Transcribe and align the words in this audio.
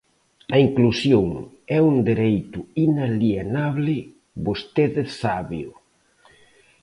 A 0.55 0.57
inclusión 0.65 1.27
é 1.77 1.79
un 1.89 1.95
dereito 2.09 2.59
inalienable, 2.87 3.97
vostede 4.45 5.03
sábeo. 5.21 5.71